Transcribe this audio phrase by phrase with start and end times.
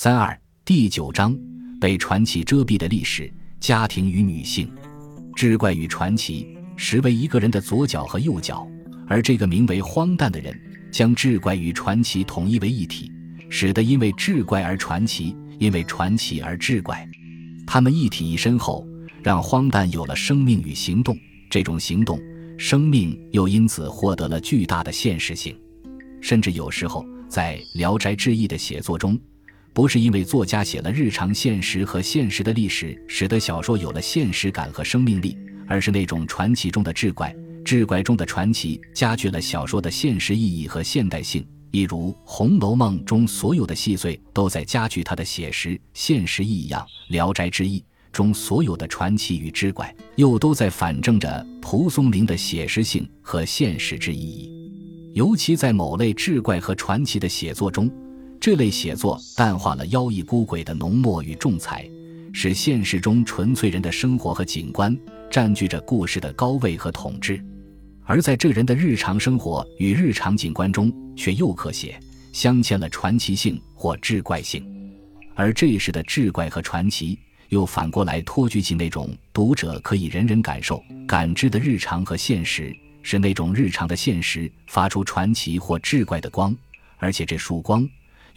[0.00, 1.36] 三二第九章
[1.80, 4.70] 被传奇遮蔽的历史、家庭与女性。
[5.34, 8.64] 志怪与传奇实为一个人的左脚和右脚，
[9.08, 10.56] 而这个名为荒诞的人
[10.92, 13.10] 将志怪与传奇统一为一体，
[13.50, 17.04] 使得因为志怪而传奇，因为传奇而志怪。
[17.66, 18.86] 他们一体一身后，
[19.20, 21.18] 让荒诞有了生命与行动，
[21.50, 22.20] 这种行动、
[22.56, 25.60] 生命又因此获得了巨大的现实性。
[26.20, 29.18] 甚至有时候，在《聊斋志异》的写作中。
[29.78, 37.32] 不是因为作家写了日常现实和现实的历史，使得小说有了现实感和生命力，而是那种传奇中的志怪、
[37.64, 41.46] 志怪中的传奇，加剧了小说的现实意义和现代性。
[41.70, 46.82] 一如《红楼梦》中所有的细碎都在加剧它的写实、现实意义一样，
[47.12, 47.78] 《聊斋志异》
[48.10, 54.52] 中所有的传奇与志怪，又都在反证着蒲松龄的写实性和现实之意义。
[55.14, 57.88] 尤其在某类志怪和传奇的写作中。
[58.50, 61.86] 这类写作淡化了妖异孤鬼的浓墨与重彩，
[62.32, 64.98] 使现实中纯粹人的生活和景观
[65.30, 67.44] 占据着故事的高位和统治，
[68.04, 72.00] 而在这人的日常生活与日常景观中，却又可写
[72.32, 74.64] 镶嵌了传奇性或志怪性，
[75.34, 77.18] 而这时的志怪和传奇
[77.50, 86.56] 又反过来托举起那种读者可以人人感受、感知的日常和现实，使那种日常的现实发出传奇或志怪的光，
[86.96, 87.86] 而且这束光。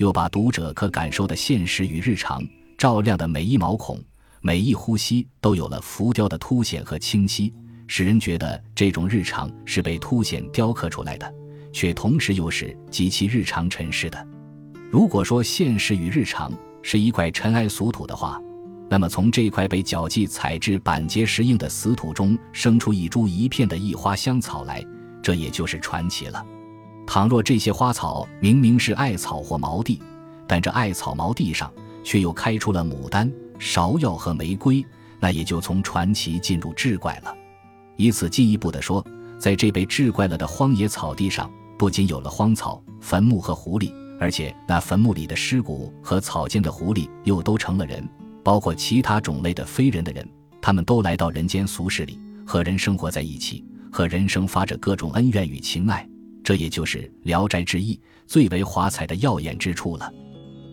[0.02, 2.44] 又把读者可感受的现实与日常
[2.76, 4.04] 照亮的每一毛孔、
[4.42, 7.54] 每一呼吸都有了浮雕的凸显和清晰，
[7.86, 11.32] 使人觉得这种日常是被凸显雕刻出来的，
[11.72, 14.28] 却同时又是极其日常尘世的。
[14.90, 18.42] 如果说现实与日常是一块尘埃俗土的话，
[18.90, 24.84] 那么从这块被脚迹踩至板结石硬的死土中生出一株一片的异花香草来，
[25.22, 26.44] 这也就是传奇了。
[27.12, 30.02] 倘若这些花草明明是艾草或毛地，
[30.48, 31.70] 但这艾草毛地上
[32.06, 34.82] 却又开出了牡丹、芍药和玫瑰，
[35.20, 37.36] 那也就从传奇进入志怪了。
[37.98, 39.06] 以此进一步的说，
[39.38, 48.08] 在这被志怪了的荒野草地上，不仅有了荒草、坟墓和狐狸，而且那坟墓里的尸骨和草间的狐狸又都成了人，
[48.42, 50.26] 包括其他种类的非人的人，
[50.62, 52.18] 他们都来到人间俗世里，
[52.48, 56.08] 和人生活在一起，和人生发着各种恩怨与情爱。
[56.44, 60.12] 这也就是《聊斋志异》最为华彩的耀眼之处了。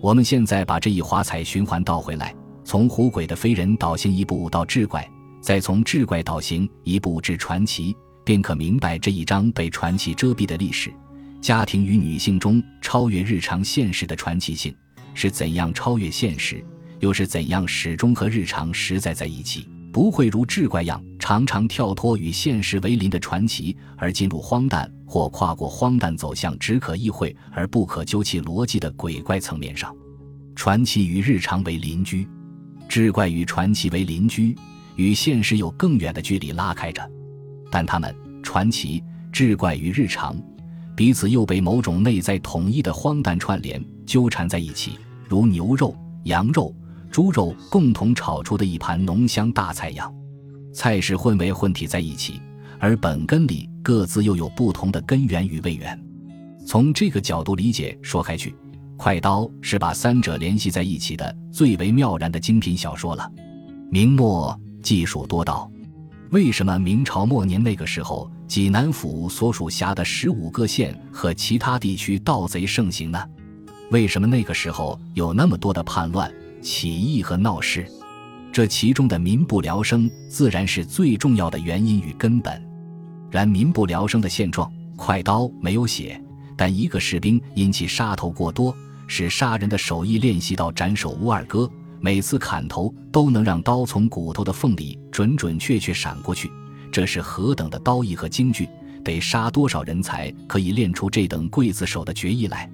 [0.00, 2.34] 我们现在把这一华彩循环倒回来，
[2.64, 5.08] 从狐鬼的非人导行一步到志怪，
[5.40, 10.92] 再从志怪导行一步至传奇，便可明白这一章被传奇遮蔽的历史、
[11.40, 14.74] 家庭与女性中超越日常现实的传奇性
[15.14, 16.64] 是怎样超越现实，
[17.00, 19.68] 又是怎样始终和日常实在在一起。
[19.90, 29.92] 不会如志怪样常常跳脱与现实为邻的传奇，而进入荒诞或跨过荒诞走向只可意会而不可究其逻辑的鬼怪层面上。
[30.54, 32.28] 传奇与日常为邻居，
[32.88, 34.54] 志怪与传奇为邻居，
[34.96, 37.10] 与现实有更远的距离拉开着。
[37.70, 39.02] 但他们传奇、
[39.32, 40.36] 志怪与日常，
[40.94, 44.98] 彼此又被某种内在统一的荒诞串联纠缠在一起，
[45.28, 46.74] 如牛肉、羊肉。
[47.10, 50.14] 猪肉共同炒出的一盘浓香大菜样，
[50.74, 52.38] 菜式混为混体在一起，
[52.78, 55.98] 而本根里各自又有不同的根源与味源。
[56.66, 58.54] 从这个角度理解说开去，
[58.96, 63.30] 快刀是把三者联系在一起的最为妙然的精品小说了。
[63.90, 65.70] 明末技术多道，
[66.30, 73.18] 为什么明朝末年那个时候，济南府所属辖的十五个县和其他地区盗贼盛行呢？
[73.90, 76.30] 为什么那个时候有那么多的叛乱？
[76.60, 77.86] 起义和闹事，
[78.52, 82.67] 这其中的民不聊生自然是最重要的原因与根本。
[83.30, 86.22] 然民不聊生的现状，快刀没有血。
[86.56, 96.50] 但一个士兵因其杀头过多，使杀人的手艺练习到斩首无二哥，每次砍头都能让刀从骨头的缝里准准确确闪过去。
[96.90, 98.68] 这是何等的刀艺和京剧，
[99.04, 102.68] 得杀多少人才可以练出这等刽子手的绝艺来？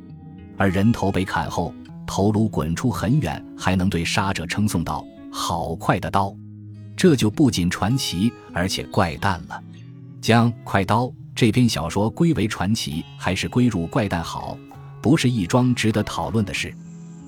[0.56, 1.75] 而人头被砍后。
[2.06, 5.02] 头颅滚出很远，还能对杀者称颂道
[5.32, 6.37] ：“好快的刀！”
[6.94, 9.58] 这就不仅传奇，而且怪诞了。
[10.25, 11.05] 将《快刀》
[11.35, 14.56] 这篇小说归为传奇，还是归入怪诞好，
[15.03, 16.75] 不是一桩值得讨论的事。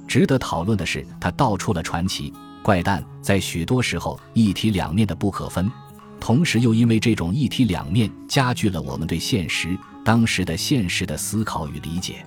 [0.09, 2.33] 值得讨论的是，他道出了传奇、
[2.63, 5.71] 怪诞在许多时候一体两面的不可分，
[6.19, 12.25] 同时又因为这种一体两面加剧了我们对现实当时的现实的思考与理解，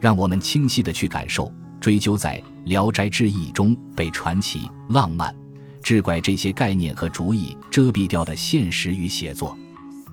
[0.00, 1.54] 让我们清晰的去感受。
[1.80, 2.36] 追究在
[2.68, 5.32] 《聊斋志异》中被传奇、浪漫、
[5.80, 9.56] 志怪这些概念和主意遮蔽掉的现实与写作，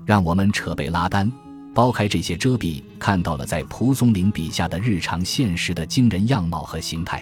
[0.07, 1.30] 让我们扯背拉单，
[1.75, 7.21] 剥开这些遮蔽，看到了在蒲松龄笔下的日常现实的惊人样貌和形态。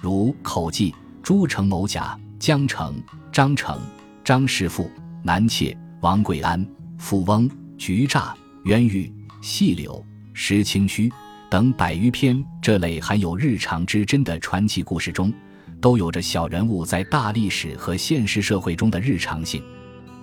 [0.00, 0.92] 如口技、
[1.22, 3.00] 朱城某甲、江城、
[3.30, 3.80] 张成、
[4.24, 4.90] 张师傅、
[5.22, 6.66] 南妾、王贵安、
[6.98, 7.48] 富翁、
[7.78, 11.08] 菊诈、元玉、细柳、石清虚
[11.48, 15.32] 等百余篇这类含有日常之真的传奇故事中，
[15.80, 19.62] 都有着小人物在大历史和现实社会中的日常性，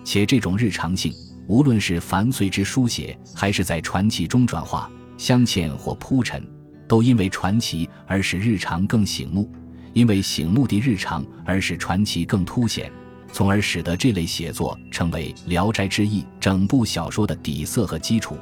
[0.04, 1.14] 且这种日常性，
[1.48, 6.46] 无论是繁碎之书写，还是在传奇中转化、镶嵌或铺陈，
[6.88, 9.50] 都因为传奇而使日常更醒目，
[9.94, 12.92] 因为醒目的日常而使传奇更凸显，
[13.32, 18.38] 从而使得这类写作成为《聊斋志异》整部小说的底色和基础。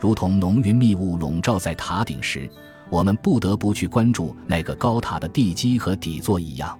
[0.00, 2.48] 如同浓云密雾笼罩在塔顶时，
[2.90, 6.78] 我们不得不去关注那个高塔的地基和底座一样。